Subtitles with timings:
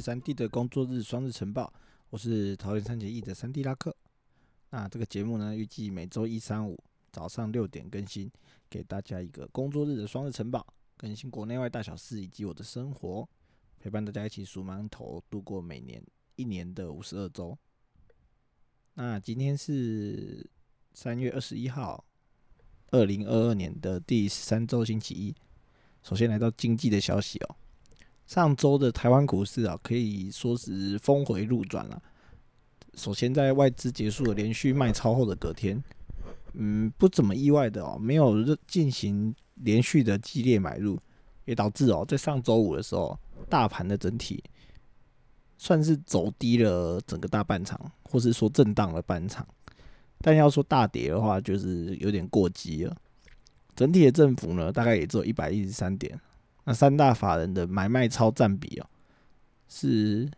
[0.00, 1.72] 三 D 的工作日双日晨报，
[2.10, 3.94] 我是桃园三结义的三 D 拉克。
[4.70, 6.78] 那这个节目呢，预计每周一、三、五
[7.10, 8.30] 早上六点更新，
[8.68, 10.66] 给大家一个工作日的双日晨报，
[10.96, 13.28] 更新国内外大小事以及我的生活，
[13.80, 16.02] 陪伴大家一起数馒头，度过每年
[16.36, 17.56] 一年的五十二周。
[18.94, 20.48] 那今天是
[20.92, 22.04] 三月二十一号，
[22.90, 25.34] 二零二二年的第三周星期一。
[26.02, 27.56] 首先来到经济的消息哦。
[28.28, 32.00] 上周的台湾股市啊，可以说是峰回路转了。
[32.92, 35.82] 首先，在外资结束了连续卖超后的隔天，
[36.52, 40.98] 嗯，不怎么意外的哦，没有进行连续的激烈买入，
[41.46, 43.18] 也导致哦，在上周五的时候，
[43.48, 44.44] 大盘的整体
[45.56, 49.46] 算是走低了整个大半场，或是说震荡了半场。
[50.20, 52.94] 但要说大跌的话，就是有点过激了。
[53.74, 56.20] 整体的振幅呢，大概也只有一百一十三点。
[56.68, 58.86] 那三大法人的买卖超占比哦，
[59.70, 60.30] 是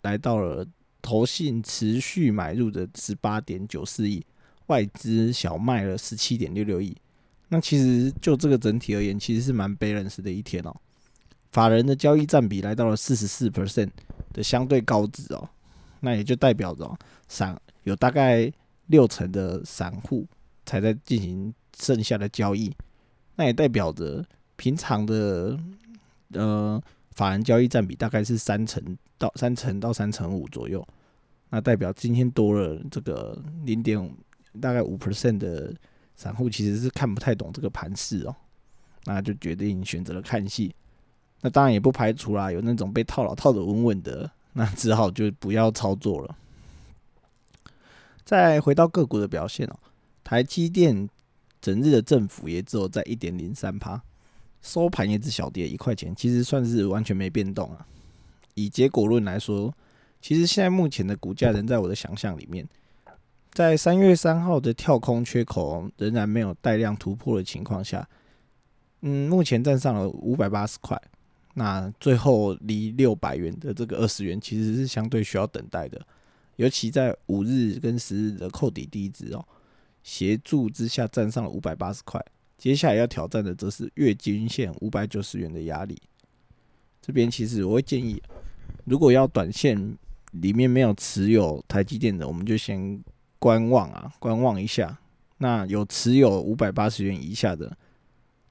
[0.00, 0.66] 来到了
[1.02, 4.24] 投信持续买入的十八点九四亿，
[4.68, 6.96] 外资小卖了十七点六六亿。
[7.48, 10.74] 那其实就这个整体而言，其实是蛮 balance 的一天哦。
[11.52, 13.90] 法人的交易占比来到了四十四 percent
[14.32, 15.46] 的相对高值哦，
[16.00, 18.50] 那也就代表着散有大概
[18.86, 20.26] 六成的散户
[20.64, 22.74] 才在进行剩下的交易，
[23.36, 24.24] 那也代表着。
[24.56, 25.58] 平常的
[26.32, 30.86] 呃法人交易占比大概是三成到三成到三成五左右，
[31.50, 33.98] 那代表今天多了这个零点
[34.60, 35.74] 大概五 percent 的
[36.16, 38.36] 散户其实是看不太懂这个盘势哦，
[39.04, 40.74] 那就决定选择了看戏。
[41.40, 46.36] 那当然也不排除啦，有那种被套牢套的稳稳的，那只好就不要操作了。
[48.24, 49.76] 再回到个股的表现哦，
[50.22, 51.08] 台积电
[51.60, 54.02] 整日的振幅也只有在一点零三趴。
[54.64, 57.86] 收盘也只小跌一块钱，其实算是完全没变动啊。
[58.54, 59.72] 以结果论来说，
[60.22, 62.66] 其实现在目前的股价仍在我的想象里面。
[63.52, 68.08] 在三月三号的跳空缺口仍然没有带量突破的情况下，
[69.02, 71.00] 嗯，目前站上了五百八十块，
[71.52, 76.00] 那最后离六百元的这个二十元其实是相对需要等待的，
[76.56, 79.46] 尤其在五日跟十日的扣底低值哦
[80.02, 82.20] 协助之下，站上了五百八十块。
[82.56, 86.00] 接下来要挑战的则是月均线五百九十元的压力。
[87.02, 88.22] 这边其实我会建议，
[88.84, 89.96] 如果要短线
[90.32, 93.02] 里面没有持有台积电的，我们就先
[93.38, 94.98] 观望啊，观望一下。
[95.38, 97.76] 那有持有五百八十元以下的，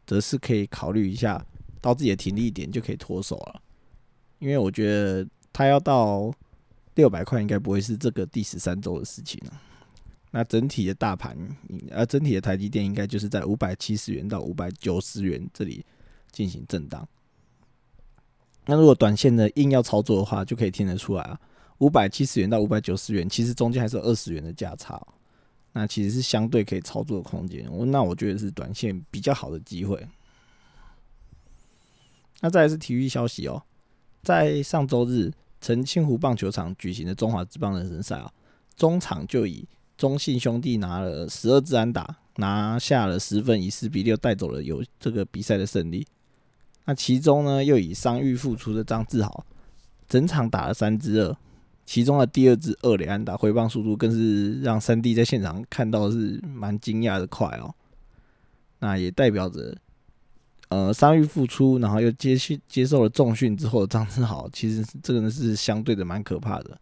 [0.06, 1.44] 则是可以考虑一下，
[1.82, 3.62] 到自己的停利点就可以脱手了。
[4.40, 6.32] 因为我觉得它要到
[6.96, 9.62] 六百块，应该不会是这个第十三周的事情了。
[10.36, 11.38] 那整体的大盘，
[11.92, 15.86] 呃，整体的台积电应该就是在五百七十元到五百九十元这里
[16.32, 17.08] 进行震荡。
[18.66, 21.40] 那如果短线的硬要操作的话，就可以听得出来啊，
[21.78, 25.00] 五百七十元到五百九十元，其实中间还是二十元的价差。
[25.72, 27.68] 那其实是相对可以操作的空间。
[27.72, 30.04] 我那我觉得是短线比较好的机会。
[32.42, 33.62] 那再来是体育消息哦，
[34.24, 38.34] 在上周日，澄清湖棒球场举行的中华职棒人生赛啊，
[38.76, 39.68] 中场就以
[40.04, 46.06] 中信兄弟拿了十二支安打，拿下了十分，以四比六带走了有这个比赛的胜利。
[46.84, 49.46] 那其中呢，又以伤愈复出的张志豪，
[50.10, 51.38] 整场打了三支二，
[51.86, 57.74] 其中的第二支二垒安打回棒速度更是让三弟在现场看到是蛮惊讶的快哦。
[58.80, 59.74] 那也代表着，
[60.68, 66.78] 呃，伤愈复出，然后又接续接受了重训之后的张志豪，其实这个呢是相对的蛮可怕的。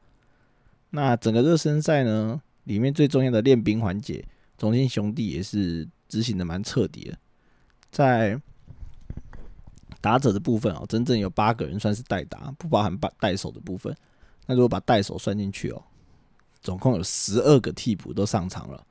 [0.89, 2.41] 那整个热身赛呢？
[2.65, 4.23] 里面最重要的练兵环节，
[4.57, 7.17] 中信兄弟也是执行的蛮彻底的。
[7.91, 8.39] 在
[9.99, 13.95] 打者的部分哦，真正有八个人算是代打，不包含把代手的部分。
[14.45, 15.83] 那如果把代手算进去哦，
[16.61, 18.83] 总共有十二个替补都上场了。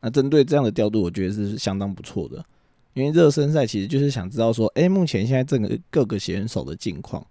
[0.00, 2.44] 那针对这样的调度，我觉得是相当不错的。
[2.94, 7.24] 因为热身赛其实就是想知道说，哎，目前现在这个各个选手的境况，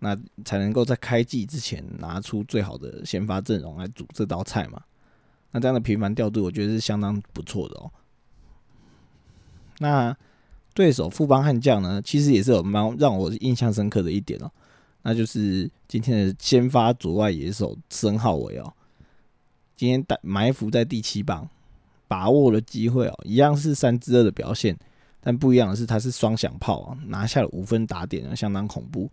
[0.00, 4.82] 那才能够在开季之前拿出最好的先发阵容来煮这道菜嘛。
[5.52, 7.90] 那这样的频繁调度，我觉得是相当不错的哦。
[9.78, 10.16] 那
[10.74, 14.50] 对手富邦悍将呢，其实也是有蛮让我印象深刻的一点哦，
[15.02, 18.72] 那就是今天的先发左外野手申浩伟哦，
[19.76, 21.48] 今天埋埋伏在第七棒，
[22.06, 24.76] 把握了机会哦，一样是三支二的表现，
[25.20, 29.10] 但不一样的是他是双响炮啊，拿下了五分打点啊，相当恐怖。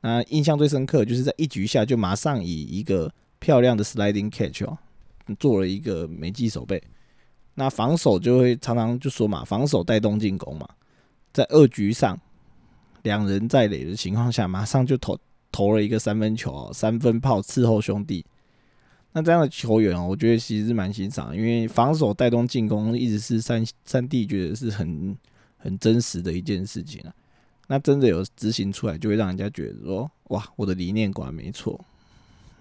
[0.00, 4.78] 那印象最深刻就是在一局下就马上以一个漂亮的 sliding catch 哦。
[5.36, 6.82] 做了一个没记手背，
[7.54, 10.68] 那防守就会常常就说嘛，防守带动进攻嘛，
[11.32, 12.18] 在二局上
[13.02, 15.18] 两人在垒的情况下，马上就投
[15.52, 18.24] 投了一个三分球，三分炮伺候兄弟。
[19.12, 25.16] 那这样的球员哦，我觉得其实蛮欣赏，因为防守带动进攻，一直是三三弟觉得是很
[25.58, 27.12] 很真实的一件事情啊。
[27.66, 31.84] 那真的有执行出来，就会让人家觉得说，哇，我的理念果然没错。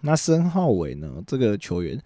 [0.01, 2.01] 那申浩伟呢，这个球员，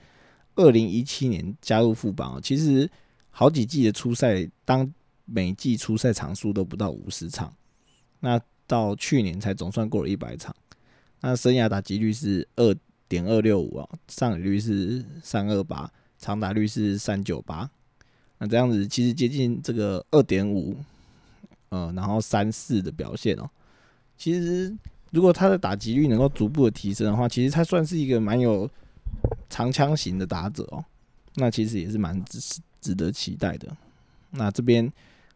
[0.56, 2.90] 二零一七年加入副帮，其实
[3.30, 4.92] 好几季的初赛，当
[5.26, 7.54] 每季初赛场数都不到五十场，
[8.20, 10.56] 那到去年才总算过了一百场，
[11.22, 12.76] 那生涯打击率是二。
[13.10, 17.70] 点二六五啊，上垒率是三二八，长打率是三九八，
[18.40, 20.76] 那这样子其实接近这个二点五，
[21.70, 23.48] 呃，然后三四的表现哦。
[24.18, 24.76] 其实
[25.12, 28.68] 如果他的打击率能够逐步的提升的话，其实他算是一个蛮有
[29.50, 30.84] 长枪型的打者哦。
[31.36, 33.75] 那其实也是蛮值值得期待的。
[34.31, 34.92] 那这边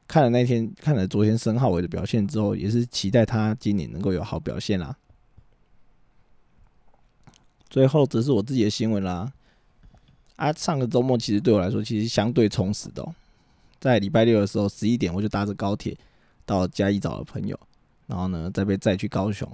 [0.07, 4.95] 看了那天看了昨天申浩伟的表现之后，也是期待他今年能够有好表现啦。
[7.69, 9.33] 最后则是我自己的新闻啦。
[10.35, 13.03] 啊，上个周末其实对我来说其实相对充实的。
[13.79, 15.97] 在礼拜六的时候，十一点我就搭着高铁
[16.45, 17.59] 到嘉义找了朋友，
[18.05, 19.51] 然后呢再被载去高雄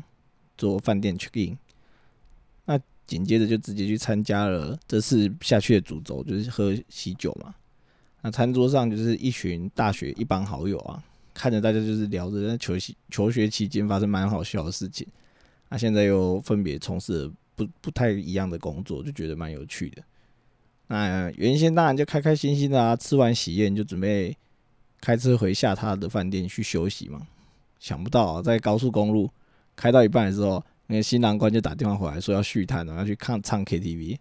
[0.57, 1.57] 做饭店 check in。
[2.65, 7.53] 那紧接着就直接去参加了这次下去的主轴，就是喝喜酒嘛。
[8.21, 11.03] 那餐桌上就是一群大学一帮好友啊，
[11.33, 15.07] 看着大家就是聊着在求学求学期间发生蛮好笑的事情。
[15.69, 17.31] 那现在又分别从事。
[17.55, 20.01] 不不太一样的工作，就觉得蛮有趣的。
[20.87, 24.35] 那原先当然就开开心心的啊，吃完喜宴就准备
[24.99, 27.27] 开车回下榻的饭店去休息嘛。
[27.77, 29.29] 想不到啊，在高速公路
[29.75, 34.17] 开到一半的时候，那个新郎官就打电话回来说要续摊了，要去看唱 KTV。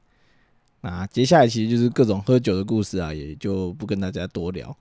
[0.80, 4.76] 那接下来其实就是各种喝酒的故事啊，也就不跟大家多聊。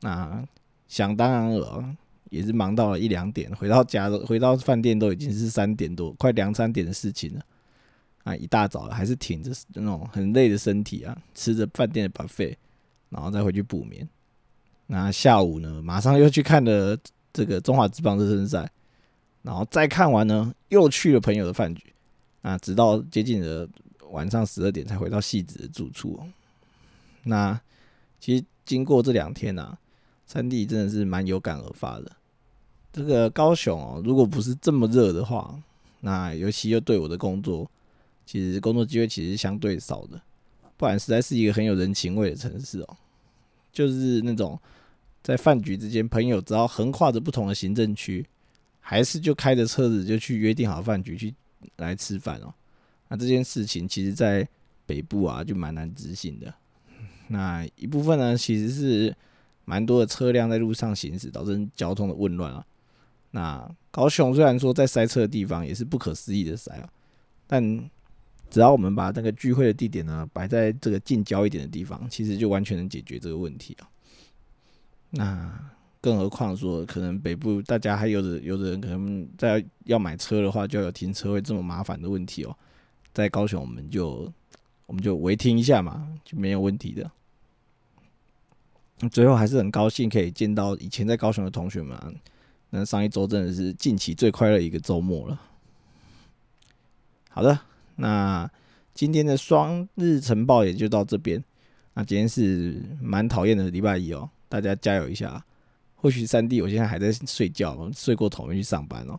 [0.00, 0.42] 那
[0.88, 1.84] 想当然了，
[2.30, 7.40] 也是忙到了一两点，回到家都回到饭店都已经是三点多，快两三点的事情了。
[8.24, 12.54] 啊，一大早了还是挺着那种很累的身体啊，吃着饭店的 buffet，
[13.10, 14.08] 然后再回去补眠。
[14.86, 16.96] 那下午呢，马上又去看了
[17.32, 18.70] 这个中华职棒热身赛，
[19.42, 21.92] 然后再看完呢，又去了朋友的饭局。
[22.42, 23.68] 啊，直到接近了
[24.10, 26.18] 晚上十二点才回到戏子的住处。
[27.22, 27.60] 那
[28.18, 29.78] 其实经过这两天啊，
[30.26, 32.10] 三弟真的是蛮有感而发的。
[32.92, 35.56] 这个高雄哦，如果不是这么热的话，
[36.00, 37.70] 那尤其又对我的工作。
[38.24, 40.20] 其实工作机会其实相对少的，
[40.76, 42.96] 不然实在是一个很有人情味的城市哦。
[43.72, 44.58] 就是那种
[45.22, 48.26] 在饭局之间，朋友只要横跨着不同的行政区，
[48.84, 51.32] 还是就开着车子就去约定好饭局去
[51.76, 52.52] 来吃饭哦。
[53.08, 54.46] 那这件事情其实，在
[54.84, 56.52] 北部啊就蛮难执行的。
[57.28, 59.16] 那一部分呢，其实是
[59.64, 62.66] 蛮多的车辆在路上行驶，导致交通的混乱啊。
[63.30, 66.90] 那高雄虽然说在塞车的地方也是不可思议的塞啊，
[67.46, 67.62] 但
[68.50, 73.88] 只要我们把那个聚会的地点呢摆在这个近郊一点的地方，其实就完全能解决这个问题啊。
[75.10, 75.70] 那
[76.02, 82.54] 更何况说，可能北部大家还有的有的人可能在要买车的话，就有停车位这么麻烦的问题哦。
[83.14, 84.30] 在高雄，我们就
[84.86, 87.10] 我们就违停一下嘛，就没有问题的。
[89.10, 91.96] 最后还是很高兴可以见到以前在高雄的同学们。
[92.70, 95.40] 那上一周真的是近期最快乐一个周末了。
[97.30, 97.58] 好的。
[97.96, 98.50] 那
[98.94, 101.42] 今天的双日晨报也就到这边。
[101.94, 105.44] 那今天是蛮讨厌的礼拜一哦，大家加油一下。
[106.02, 109.16] 或许三弟我现在还在睡觉，睡过头没去上班哦。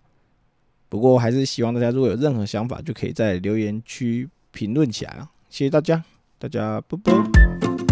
[0.90, 5.32] 不过还是希望大家如果有任何想法，就可以在留言区评论起来啊。
[5.50, 6.04] 谢谢大家，
[6.38, 7.83] 大家拜拜。